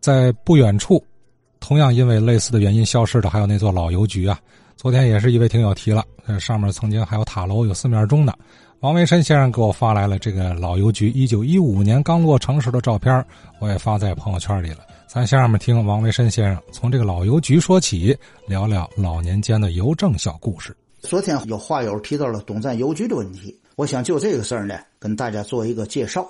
[0.00, 1.02] 在不远处，
[1.60, 4.38] 同样因为类似的原因消失的还有那座老邮局啊。
[4.76, 6.04] 昨天也是一位听友提了，
[6.38, 8.32] 上面曾经还有塔楼，有四面钟呢。
[8.80, 13.24] 王维申先生给我发来了这个老邮局一九一五年刚落成时的照片，
[13.58, 14.80] 我也发在朋友圈里了。
[15.08, 18.16] 咱下面听王维申先生从这个老邮局说起，
[18.46, 20.76] 聊聊老年间的邮政小故事。
[21.00, 26.28] 昨天有话友提到了东站邮局的问题，我想就这个事儿呢，跟大家做一个介绍。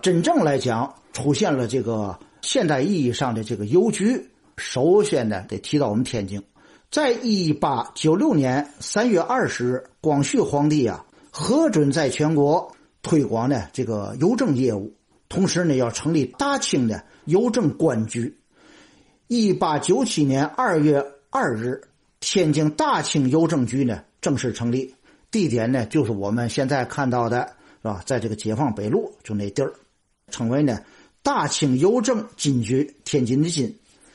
[0.00, 6.42] 真正来讲，出现了这个现代意义上的这个邮局，首先呢得提到我们天津。
[6.90, 12.70] 在一八九六年三月二十日，光绪皇帝啊核准在全国
[13.00, 14.92] 推广呢这个邮政业务，
[15.28, 18.36] 同时呢要成立大清的邮政官局。
[19.28, 21.80] 一八九七年二月二日，
[22.20, 24.94] 天津大清邮政局呢正式成立，
[25.30, 27.46] 地点呢就是我们现在看到的
[27.80, 28.02] 是吧？
[28.04, 29.72] 在这个解放北路就那地儿，
[30.30, 30.78] 称为呢
[31.22, 33.72] 大清邮政金局，天津的津。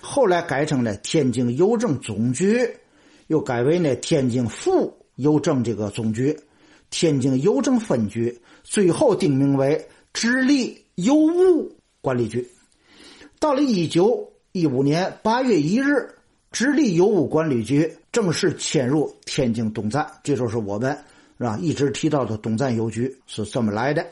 [0.00, 2.68] 后来改成了天津邮政总局，
[3.28, 6.38] 又改为呢天津副邮政这个总局，
[6.90, 12.46] 天津邮政分局，最后定名为直隶邮务管理局。
[13.38, 16.14] 到了一九一五年八月一日，
[16.50, 20.92] 直隶邮务管理局正式迁入天津东站，这就是我们
[21.38, 24.06] 是吧一直提到的东站邮局是这么来的。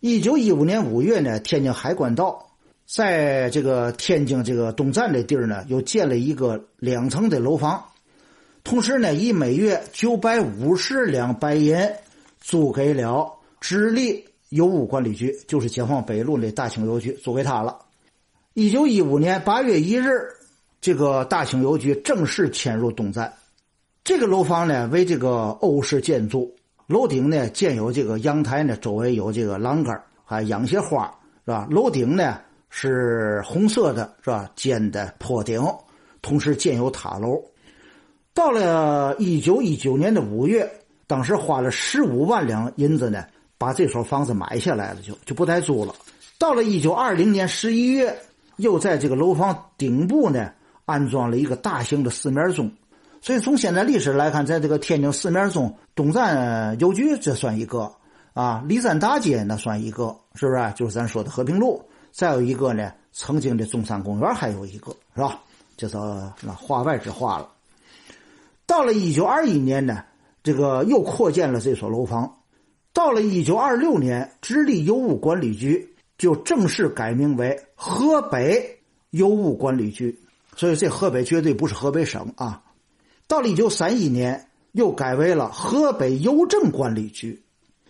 [0.00, 2.46] 一九一五年五月呢，天津海关道。
[2.86, 7.84] 在这个天津这个东站的地儿呢，又建了一个两层的楼房，
[8.64, 11.76] 同时呢，以每月九百五十两白银
[12.40, 17.78] 租给了直隶邮务管理局，就是解放北路的大清邮局，租给他了。
[18.54, 20.10] 一九一五年八月一日，
[20.80, 23.32] 这个大清邮局正式迁入东站。
[24.02, 26.56] 这个楼房呢为这个欧式建筑，
[26.90, 31.06] 楼顶呢建有这个阳台呢，周围有这个栏杆，还养些花，
[31.46, 31.66] 是吧？
[31.70, 32.38] 楼顶呢。
[32.72, 34.48] 是红色的，是吧？
[34.54, 35.60] 尖的坡顶，
[36.22, 37.42] 同时建有塔楼。
[38.32, 40.70] 到了一九一九年的五月，
[41.08, 43.24] 当时花了十五万两银子呢，
[43.58, 45.92] 把这所房子买下来了，就就不再租了。
[46.38, 48.16] 到了一九二零年十一月，
[48.58, 50.52] 又在这个楼房顶部呢
[50.84, 52.70] 安装了一个大型的四面钟。
[53.22, 57.92] 所以从现在历史来看，在这个天津四面中，东站邮局这算一个
[58.32, 60.72] 啊，李三大街那算一个，是不是？
[60.74, 61.82] 就是咱说的和平路。
[62.12, 65.38] 再有一个呢，曾经的中山公园还有一个，是吧？
[65.76, 65.96] 就是
[66.40, 67.48] 那话外之话了。
[68.66, 70.02] 到了一九二一年呢，
[70.42, 72.38] 这个又扩建了这所楼房。
[72.92, 78.78] 到了一九二六年，直隶邮务管理局就正式改名为河北
[79.10, 80.18] 邮务管理局。
[80.56, 82.62] 所以这河北绝对不是河北省啊。
[83.30, 87.40] 到了一九三一年，又改为了河北邮政管理局。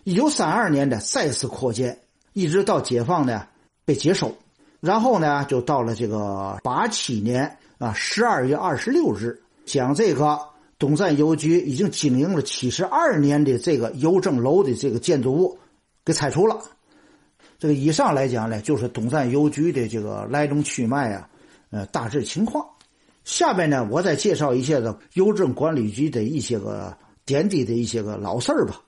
[0.03, 1.97] 一九三二年的再次扩建，
[2.33, 3.47] 一直到解放呢。
[3.83, 4.37] 被接收，
[4.79, 10.39] 然后呢，就到了这个八七年啊十二月二十六日，将这个
[10.77, 15.57] 东站邮局已经经营了七十二年的这个邮政楼的这个建筑物
[16.05, 16.61] 给拆除了。
[17.57, 21.27] 这个以上来讲呢，就是东站邮局的这个来龙去脉啊，
[21.71, 22.63] 呃，大致情况。
[23.23, 28.81] 下边呢，我再介绍一些个邮政管理局的一些个点滴的一些个老事儿吧。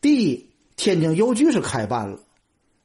[0.00, 2.18] 第一，天津邮局是开办了。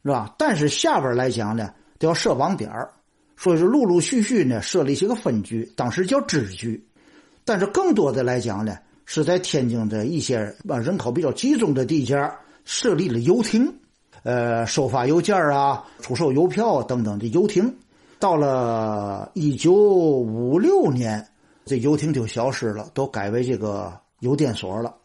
[0.05, 0.35] 是吧？
[0.37, 2.89] 但是下边来讲呢，都要设网点儿，
[3.37, 6.85] 所以说陆陆续续呢设立一些个分局，当时叫支局。
[7.45, 12.29] 但是更多的来讲呢，是在天津的一些啊人口比较集中的地界
[12.65, 13.73] 设立了邮亭，
[14.23, 17.73] 呃，收发邮件啊、出售邮票等等的邮亭。
[18.23, 21.27] 到了一九五六年，
[21.65, 23.91] 这邮亭就消失了，都改为这个
[24.21, 24.95] 邮电所了。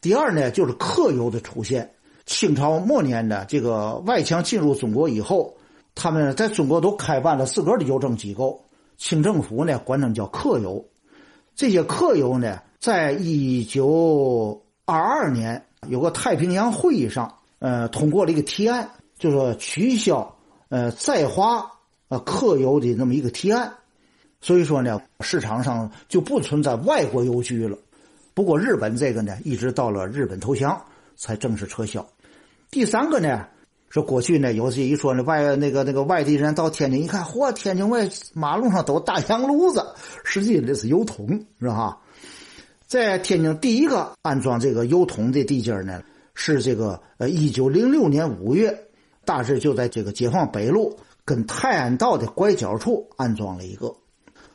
[0.00, 1.88] 第二呢，就是客邮的出现。
[2.26, 5.54] 清朝末年的这个外强进入中国以后，
[5.94, 8.60] 他们在中国都开办了自个儿的邮政机构。
[8.98, 10.84] 清政府呢管他们叫客邮。
[11.54, 18.90] 这些客邮呢，在一九二二年有个太平洋会议上，呃，通过了一个提案，
[19.20, 20.36] 就说取消
[20.68, 21.64] 呃在华
[22.10, 23.72] 啊客邮的那么一个提案。
[24.42, 27.78] 所以说呢，市场上就不存在外国邮局了。
[28.32, 30.80] 不过日本这个呢，一直到了日本投降
[31.16, 32.06] 才正式撤销。
[32.70, 33.46] 第三个呢，
[33.90, 39.84] 说过去呢，有些一说呢，外那个那个外地人到天津一看，嚯，天津外马路上都大洋炉子，
[40.24, 41.98] 实际那是油桶，是吧？
[42.86, 46.02] 在天津第一个安装这个油桶的地界呢，
[46.34, 48.74] 是这个呃，一九零六年五月，
[49.26, 53.94] 大致就在这个解放北路跟泰安道的拐角处安装了一个。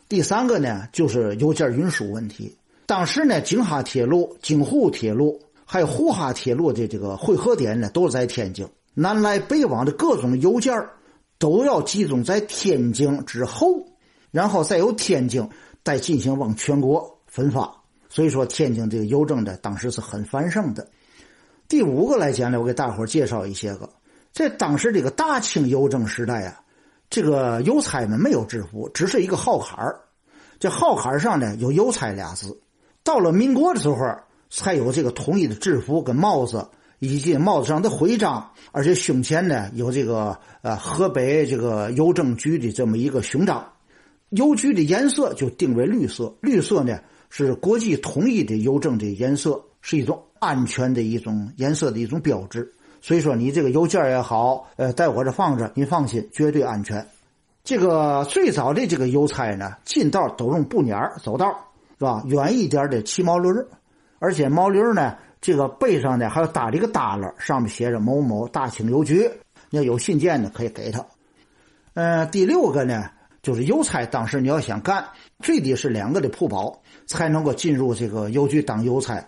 [0.10, 2.56] 第三个呢，就是邮件运输问题。
[2.86, 5.40] 当时呢，京哈铁路、京沪铁路。
[5.68, 8.68] 还有沪哈铁路的这个汇合点呢，都是在天津。
[8.94, 10.72] 南来北往的各种邮件
[11.40, 13.84] 都要集中在天津之后，
[14.30, 15.50] 然后再由天津
[15.84, 17.76] 再进行往全国分发。
[18.10, 20.88] 所以说，天津这个邮政呢，当时是很繁盛的。
[21.68, 23.90] 第五个来讲呢，我给大伙介绍一些个，
[24.36, 26.60] 在当时这个大清邮政时代啊，
[27.10, 29.98] 这个邮差们没有制服，只是一个号坎儿。
[30.60, 32.60] 这号坎上呢有“邮差”俩字。
[33.02, 33.96] 到了民国的时候，
[34.50, 36.68] 才有这个统一的制服跟帽子，
[37.00, 43.66] 以及帽子上的徽章，而且胸前呢有这个呃河北这个邮政局的这么一个胸章。
[44.32, 47.00] 邮局的颜色就定为绿色，绿色呢
[47.30, 52.70] 是国际统一的邮政的颜色，是一种安全的一种颜色的一种标志。
[53.06, 57.06] 所以说，你这个邮件也好，呃，在我这放着，你放心，绝对安全。
[57.64, 61.56] 这个最早的这个邮差呢，进道都用布辇走道，
[62.00, 62.24] 是吧？
[62.26, 63.48] 远一点的骑毛驴
[64.18, 69.30] 而且毛驴呢，这个背上呢还要搭一个耷拉，上面写着某某大清邮局。
[69.70, 71.06] 你要有信件呢可以给他。
[71.94, 73.12] 呃，第六个呢，
[73.44, 75.06] 就是邮差当时你要想干，
[75.44, 79.24] 最低是两个的铺保才能够进入这个邮局当邮差，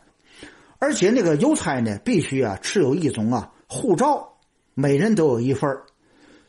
[0.80, 4.28] 而且那个邮差呢，必须啊持有一种啊护照，
[4.74, 5.78] 每人都有一份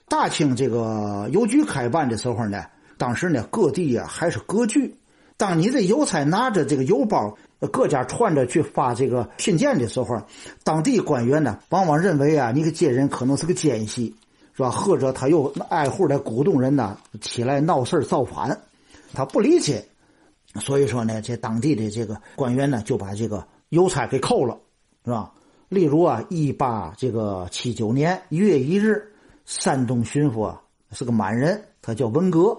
[0.08, 2.64] 大清这个邮局开办的时候呢，
[2.96, 4.94] 当时呢各地啊还是割据。
[5.36, 7.36] 当你的邮差拿着这个邮包，
[7.70, 10.20] 各家串着去发这个信件的时候，
[10.64, 14.14] 当地官员呢往往认为啊，你个接人可能是个奸细，
[14.56, 14.70] 是吧？
[14.70, 18.58] 或者他又挨户的鼓动人呢起来闹事造反，
[19.12, 19.86] 他不理解，
[20.60, 24.58] 所以说呢，这当地的这个官员呢就把这个邮差给扣了，
[25.04, 25.30] 是吧？
[25.68, 29.12] 例如啊，一八这个七九年一月一日。
[29.48, 30.60] 山东巡抚啊
[30.92, 32.54] 是个满人，他叫文革，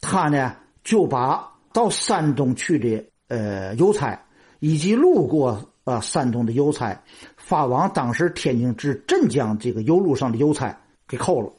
[0.00, 4.20] 他呢就把到山东去的呃邮差，
[4.58, 7.00] 以及路过啊山东的邮差，
[7.36, 10.76] 发往当时天津至镇江这个邮路上的邮差
[11.06, 11.52] 给扣了。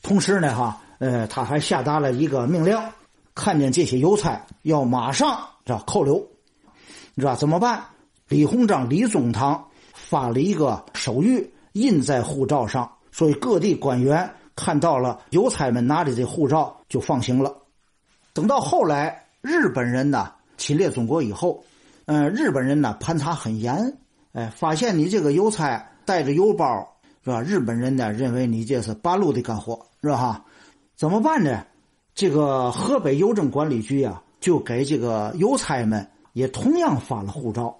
[0.00, 2.74] 同时呢，哈，呃，他还下达了一个命令，
[3.34, 6.26] 看见这些邮差要马上是吧扣留，
[7.14, 7.84] 你知道怎么办？
[8.28, 9.68] 李鸿章、李宗棠
[10.14, 12.88] 发了一个手谕，印在护照上。
[13.10, 17.52] 所以各地官员看到了邮差们拿着这护照就放行了。
[18.32, 21.64] 等到后来日本人呢侵略中国以后，
[22.06, 23.98] 嗯，日本人呢盘查很严，
[24.34, 27.42] 哎，发现你这个邮差带着邮包是吧？
[27.42, 30.44] 日本人呢认为你这是八路的干活是吧？
[30.94, 31.64] 怎么办呢？
[32.14, 37.76] 这个河北邮政管理局啊，就给这个邮差们也同样发了护照，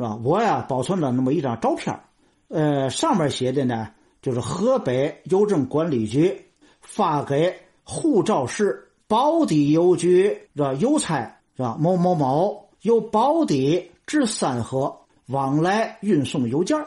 [0.00, 0.18] 是吧？
[0.24, 2.00] 我呀保存了那么一张照片，
[2.48, 3.90] 呃，上面写的呢。
[4.22, 6.44] 就是河北邮政管理局
[6.82, 7.54] 发给
[7.84, 11.76] 护照市宝坻邮局的邮差是吧？
[11.80, 14.94] 某某某由宝坻至三河
[15.28, 16.78] 往来运送邮件，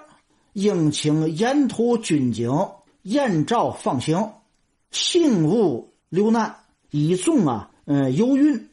[0.53, 2.51] 应请沿途军警
[3.01, 4.31] 验照放行，
[4.91, 6.55] 幸勿留难，
[6.91, 8.69] 以纵啊嗯邮运。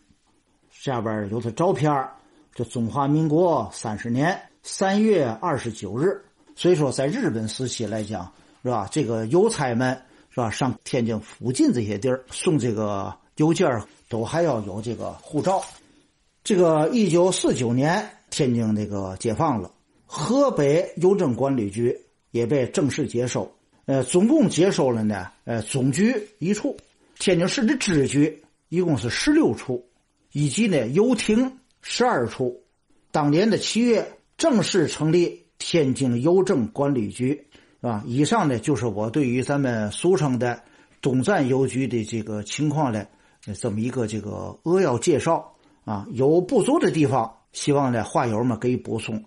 [0.70, 1.90] 下边有他照片
[2.54, 6.20] 这中华民国三十年三月二十九日，
[6.54, 8.30] 所以说在日本时期来讲。
[8.62, 8.86] 是吧？
[8.92, 9.98] 这个邮差们
[10.28, 10.50] 是吧？
[10.50, 13.66] 上天津附近这些地儿送这个邮件
[14.06, 15.64] 都还要有这个护照。
[16.44, 19.72] 这个一九四九年，天津那个解放了，
[20.04, 21.98] 河北邮政管理局
[22.32, 23.50] 也被正式接收。
[23.86, 26.76] 呃，总共接收了呢，呃，总局一处，
[27.18, 29.82] 天津市的支局一共是十六处，
[30.32, 31.50] 以及呢邮亭
[31.82, 32.62] 十二处。
[33.10, 34.06] 当年的七月，
[34.36, 37.46] 正式成立天津邮政管理局。
[37.82, 38.04] 是吧？
[38.06, 40.62] 以上呢就是我对于咱们俗称的
[41.00, 43.08] 东站邮局的这个情况的
[43.58, 45.50] 这么一个这个扼要介绍
[45.86, 49.24] 啊，有不足的地方，希望呢话友们给予补充。